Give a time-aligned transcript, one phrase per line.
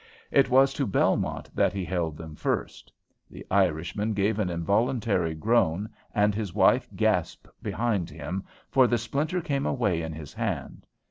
[0.31, 2.91] It was to Belmont that he held them first.
[3.29, 9.41] The Irishman gave an involuntary groan, and his wife gasped behind him, for the splinter
[9.41, 10.87] came away in his hand.